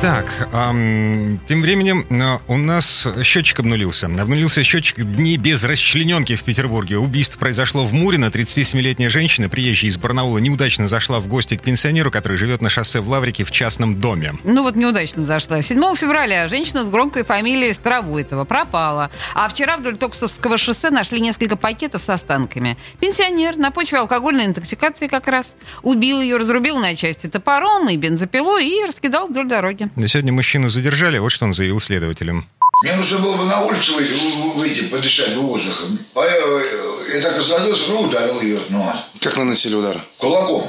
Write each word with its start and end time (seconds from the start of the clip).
Так, 0.00 0.48
эм, 0.54 1.38
тем 1.46 1.60
временем 1.60 2.06
э, 2.08 2.38
у 2.48 2.56
нас 2.56 3.06
счетчик 3.22 3.60
обнулился. 3.60 4.06
Обнулился 4.06 4.64
счетчик 4.64 5.04
дней 5.04 5.36
без 5.36 5.62
расчлененки 5.62 6.36
в 6.36 6.42
Петербурге. 6.42 6.96
Убийство 6.96 7.38
произошло 7.38 7.84
в 7.84 7.92
Мурино. 7.92 8.30
37-летняя 8.30 9.10
женщина, 9.10 9.50
приезжая 9.50 9.90
из 9.90 9.98
Барнаула, 9.98 10.38
неудачно 10.38 10.88
зашла 10.88 11.20
в 11.20 11.28
гости 11.28 11.58
к 11.58 11.62
пенсионеру, 11.62 12.10
который 12.10 12.38
живет 12.38 12.62
на 12.62 12.70
шоссе 12.70 13.00
в 13.00 13.10
Лаврике 13.10 13.44
в 13.44 13.50
частном 13.50 14.00
доме. 14.00 14.32
Ну 14.42 14.62
вот 14.62 14.74
неудачно 14.74 15.22
зашла. 15.22 15.60
7 15.60 15.94
февраля 15.96 16.48
женщина 16.48 16.82
с 16.82 16.88
громкой 16.88 17.22
фамилией 17.22 17.74
Старовойтова 17.74 18.46
пропала. 18.46 19.10
А 19.34 19.50
вчера 19.50 19.76
вдоль 19.76 19.98
Токсовского 19.98 20.56
шоссе 20.56 20.88
нашли 20.88 21.20
несколько 21.20 21.56
пакетов 21.56 22.00
с 22.00 22.08
останками. 22.08 22.78
Пенсионер 23.00 23.58
на 23.58 23.70
почве 23.70 23.98
алкогольной 23.98 24.46
интоксикации 24.46 25.08
как 25.08 25.28
раз 25.28 25.56
убил 25.82 26.22
ее, 26.22 26.38
разрубил 26.38 26.78
на 26.78 26.96
части 26.96 27.26
топором 27.26 27.90
и 27.90 27.98
бензопилой 27.98 28.66
и 28.66 28.86
раскидал 28.86 29.28
вдоль 29.28 29.46
дороги. 29.46 29.89
Сегодня 30.06 30.32
мужчину 30.32 30.70
задержали, 30.70 31.18
вот 31.18 31.30
что 31.30 31.44
он 31.44 31.54
заявил 31.54 31.80
следователям. 31.80 32.46
Мне 32.82 32.94
нужно 32.94 33.18
было 33.18 33.36
бы 33.36 33.44
на 33.44 33.60
улицу 33.62 33.94
выйти, 33.94 34.14
выйти 34.56 34.84
подышать 34.84 35.36
воздухом. 35.36 35.98
А 36.16 36.20
я, 36.20 37.16
я 37.16 37.22
так 37.22 37.36
остановился, 37.36 37.82
ну, 37.88 38.00
ударил 38.02 38.40
ее. 38.40 38.58
Ну. 38.70 38.82
Как 39.20 39.36
наносили 39.36 39.74
удар? 39.74 40.02
Кулаком. 40.16 40.66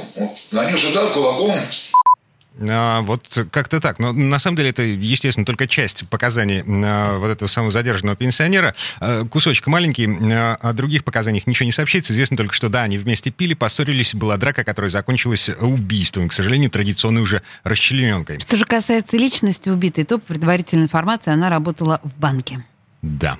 Нанес 0.50 0.84
удар 0.84 1.10
кулаком. 1.12 1.54
А, 2.60 3.00
вот 3.02 3.46
как-то 3.50 3.80
так. 3.80 3.98
Но 3.98 4.12
на 4.12 4.38
самом 4.38 4.56
деле 4.56 4.70
это, 4.70 4.82
естественно, 4.82 5.46
только 5.46 5.66
часть 5.66 6.06
показаний 6.08 6.62
а, 6.66 7.18
вот 7.18 7.28
этого 7.28 7.48
самого 7.48 7.70
задержанного 7.70 8.16
пенсионера. 8.16 8.74
А, 9.00 9.24
кусочек 9.24 9.66
маленький. 9.66 10.08
О 10.32 10.72
других 10.72 11.04
показаниях 11.04 11.46
ничего 11.46 11.66
не 11.66 11.72
сообщается. 11.72 12.12
Известно 12.12 12.36
только, 12.36 12.54
что 12.54 12.68
да, 12.68 12.82
они 12.82 12.98
вместе 12.98 13.30
пили, 13.30 13.54
поссорились, 13.54 14.14
была 14.14 14.36
драка, 14.36 14.64
которая 14.64 14.90
закончилась 14.90 15.50
убийством. 15.60 16.28
К 16.28 16.32
сожалению, 16.32 16.70
традиционной 16.70 17.22
уже 17.22 17.42
расчлененкой. 17.64 18.40
Что 18.40 18.56
же 18.56 18.64
касается 18.64 19.16
личности 19.16 19.68
убитой, 19.68 20.04
то 20.04 20.18
по 20.18 20.26
предварительной 20.26 20.84
информации 20.84 21.32
она 21.32 21.48
работала 21.48 22.00
в 22.04 22.16
банке. 22.16 22.64
Да. 23.02 23.38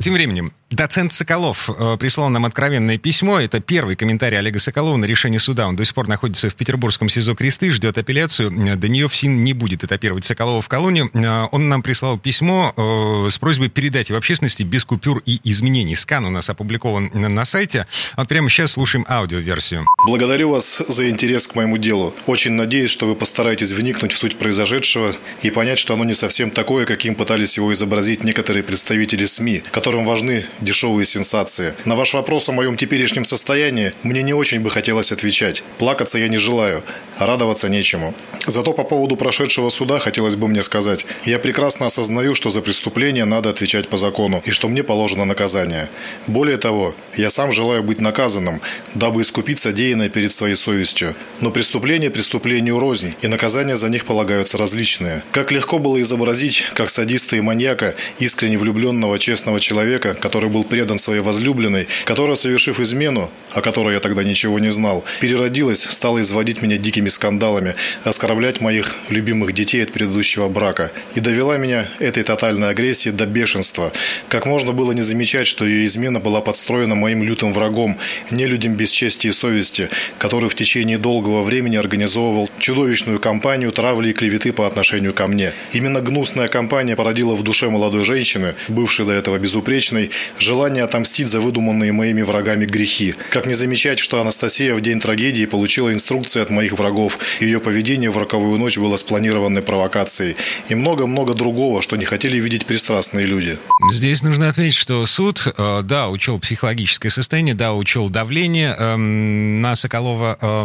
Тем 0.00 0.14
временем, 0.14 0.52
Доцент 0.70 1.12
Соколов 1.12 1.68
э, 1.68 1.96
прислал 1.98 2.28
нам 2.28 2.44
откровенное 2.44 2.96
письмо. 2.96 3.40
Это 3.40 3.58
первый 3.58 3.96
комментарий 3.96 4.38
Олега 4.38 4.60
Соколова 4.60 4.96
на 4.96 5.04
решение 5.04 5.40
суда. 5.40 5.66
Он 5.66 5.74
до 5.74 5.84
сих 5.84 5.94
пор 5.94 6.06
находится 6.06 6.48
в 6.48 6.54
петербургском 6.54 7.08
СИЗО 7.08 7.34
Кресты, 7.34 7.72
ждет 7.72 7.98
апелляцию. 7.98 8.52
До 8.76 8.88
нее 8.88 9.08
ФСИН 9.08 9.42
не 9.42 9.52
будет 9.52 9.82
этапировать 9.82 10.24
Соколова 10.24 10.62
в 10.62 10.68
колонию. 10.68 11.10
Э, 11.12 11.48
он 11.50 11.68
нам 11.68 11.82
прислал 11.82 12.18
письмо 12.18 12.72
э, 12.76 13.30
с 13.32 13.38
просьбой 13.38 13.68
передать 13.68 14.12
в 14.12 14.14
общественности 14.14 14.62
без 14.62 14.84
купюр 14.84 15.20
и 15.26 15.40
изменений. 15.42 15.96
Скан 15.96 16.24
у 16.24 16.30
нас 16.30 16.48
опубликован 16.48 17.10
на 17.14 17.44
сайте. 17.44 17.88
Вот 18.16 18.28
прямо 18.28 18.48
сейчас 18.48 18.72
слушаем 18.72 19.04
аудиоверсию. 19.08 19.84
Благодарю 20.06 20.50
вас 20.50 20.82
за 20.86 21.10
интерес 21.10 21.48
к 21.48 21.56
моему 21.56 21.78
делу. 21.78 22.14
Очень 22.26 22.52
надеюсь, 22.52 22.92
что 22.92 23.06
вы 23.06 23.16
постараетесь 23.16 23.72
вникнуть 23.72 24.12
в 24.12 24.16
суть 24.16 24.38
произошедшего 24.38 25.16
и 25.42 25.50
понять, 25.50 25.80
что 25.80 25.94
оно 25.94 26.04
не 26.04 26.14
совсем 26.14 26.52
такое, 26.52 26.86
каким 26.86 27.16
пытались 27.16 27.56
его 27.56 27.72
изобразить 27.72 28.22
некоторые 28.22 28.62
представители 28.62 29.24
СМИ, 29.30 29.62
которым 29.70 30.04
важны 30.04 30.44
дешевые 30.60 31.06
сенсации. 31.06 31.74
На 31.84 31.96
ваш 31.96 32.14
вопрос 32.14 32.48
о 32.48 32.52
моем 32.52 32.76
теперешнем 32.76 33.24
состоянии 33.24 33.92
мне 34.02 34.22
не 34.22 34.34
очень 34.34 34.60
бы 34.60 34.70
хотелось 34.70 35.12
отвечать. 35.12 35.62
Плакаться 35.78 36.18
я 36.18 36.28
не 36.28 36.36
желаю, 36.36 36.82
а 37.18 37.26
радоваться 37.26 37.68
нечему. 37.68 38.14
Зато 38.46 38.72
по 38.72 38.82
поводу 38.82 39.16
прошедшего 39.16 39.68
суда 39.68 39.98
хотелось 39.98 40.36
бы 40.36 40.48
мне 40.48 40.62
сказать. 40.62 41.06
Я 41.24 41.38
прекрасно 41.38 41.86
осознаю, 41.86 42.34
что 42.34 42.50
за 42.50 42.60
преступление 42.60 43.24
надо 43.24 43.50
отвечать 43.50 43.88
по 43.88 43.96
закону 43.96 44.42
и 44.44 44.50
что 44.50 44.68
мне 44.68 44.82
положено 44.82 45.24
наказание. 45.24 45.88
Более 46.26 46.56
того, 46.56 46.94
я 47.16 47.30
сам 47.30 47.52
желаю 47.52 47.82
быть 47.82 48.00
наказанным, 48.00 48.60
дабы 48.94 49.22
искупить 49.22 49.58
содеянное 49.58 50.08
перед 50.08 50.32
своей 50.32 50.54
совестью. 50.56 51.14
Но 51.40 51.50
преступление 51.50 52.10
преступлению 52.10 52.78
рознь, 52.78 53.14
и 53.22 53.28
наказания 53.28 53.76
за 53.76 53.88
них 53.88 54.04
полагаются 54.04 54.58
различные. 54.58 55.22
Как 55.30 55.52
легко 55.52 55.78
было 55.78 56.00
изобразить, 56.00 56.64
как 56.74 56.90
садиста 56.90 57.36
и 57.36 57.40
маньяка, 57.40 57.94
искренне 58.18 58.58
влюбленного 58.58 59.18
честного 59.20 59.60
человека, 59.60 60.14
который 60.14 60.50
был 60.50 60.64
предан 60.64 60.98
своей 60.98 61.20
возлюбленной, 61.20 61.86
которая, 62.04 62.36
совершив 62.36 62.80
измену, 62.80 63.30
о 63.52 63.60
которой 63.60 63.94
я 63.94 64.00
тогда 64.00 64.24
ничего 64.24 64.58
не 64.58 64.70
знал, 64.70 65.04
переродилась, 65.20 65.82
стала 65.82 66.20
изводить 66.20 66.62
меня 66.62 66.76
дикими 66.76 67.08
скандалами, 67.08 67.74
оскорблять 68.04 68.60
моих 68.60 68.96
любимых 69.08 69.52
детей 69.52 69.82
от 69.82 69.92
предыдущего 69.92 70.48
брака. 70.48 70.90
И 71.14 71.20
довела 71.20 71.56
меня 71.56 71.86
этой 71.98 72.22
тотальной 72.22 72.70
агрессией 72.70 73.14
до 73.14 73.26
бешенства. 73.26 73.92
Как 74.28 74.46
можно 74.46 74.72
было 74.72 74.92
не 74.92 75.02
замечать, 75.02 75.46
что 75.46 75.64
ее 75.64 75.86
измена 75.86 76.20
была 76.20 76.40
подстроена 76.40 76.94
моим 76.94 77.22
лютым 77.22 77.52
врагом, 77.52 77.98
нелюдям 78.30 78.74
без 78.74 78.90
чести 78.90 79.28
и 79.28 79.32
совести, 79.32 79.90
который 80.18 80.48
в 80.48 80.54
течение 80.54 80.98
долгого 80.98 81.42
времени 81.42 81.76
организовывал 81.76 82.50
чудовищную 82.58 83.20
кампанию 83.20 83.72
травли 83.72 84.10
и 84.10 84.12
клеветы 84.12 84.52
по 84.52 84.66
отношению 84.66 85.12
ко 85.12 85.26
мне. 85.26 85.52
Именно 85.72 86.00
гнусная 86.00 86.48
кампания 86.48 86.96
породила 86.96 87.34
в 87.34 87.42
душе 87.42 87.68
молодой 87.68 88.04
женщины, 88.04 88.54
бывшей 88.68 89.06
до 89.10 89.16
этого 89.16 89.38
безупречной, 89.38 90.10
желание 90.38 90.84
отомстить 90.84 91.26
за 91.26 91.40
выдуманные 91.40 91.90
моими 91.92 92.22
врагами 92.22 92.64
грехи. 92.64 93.16
Как 93.30 93.46
не 93.46 93.54
замечать, 93.54 93.98
что 93.98 94.20
Анастасия 94.20 94.74
в 94.74 94.80
день 94.80 95.00
трагедии 95.00 95.46
получила 95.46 95.92
инструкции 95.92 96.40
от 96.40 96.50
моих 96.50 96.72
врагов. 96.72 97.18
Ее 97.40 97.58
поведение 97.58 98.10
в 98.10 98.18
роковую 98.18 98.58
ночь 98.58 98.78
было 98.78 98.96
спланированной 98.96 99.62
провокацией. 99.62 100.36
И 100.68 100.76
много-много 100.76 101.34
другого, 101.34 101.82
что 101.82 101.96
не 101.96 102.04
хотели 102.04 102.36
видеть 102.36 102.66
пристрастные 102.66 103.26
люди. 103.26 103.58
Здесь 103.92 104.22
нужно 104.22 104.48
отметить, 104.48 104.76
что 104.76 105.04
суд, 105.06 105.44
э, 105.44 105.80
да, 105.82 106.08
учел 106.08 106.38
психологическое 106.38 107.10
состояние, 107.10 107.54
да, 107.54 107.74
учел 107.74 108.10
давление 108.10 108.76
э, 108.78 108.96
на 108.96 109.74
Соколова, 109.74 110.38
э, 110.40 110.64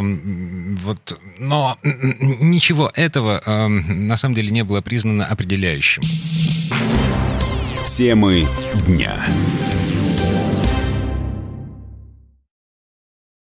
вот, 0.83 1.19
но 1.39 1.77
ничего 1.81 2.91
этого 2.93 3.41
э, 3.43 3.67
на 3.67 4.17
самом 4.17 4.35
деле 4.35 4.51
не 4.51 4.63
было 4.63 4.81
признано 4.81 5.25
определяющим. 5.25 6.03
Темы 7.95 8.45
дня. 8.85 9.25